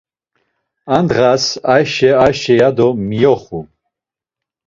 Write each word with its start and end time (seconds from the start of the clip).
A 0.95 0.97
ndğas 1.03 1.45
Ayşe 1.73 2.09
Ayşe 2.23 2.53
ya 2.59 2.69
do 2.77 2.87
miyoxu. 3.07 3.59